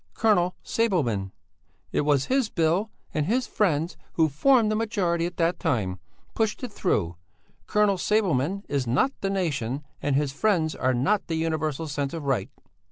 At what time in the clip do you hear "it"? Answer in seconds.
1.91-2.01, 6.63-6.71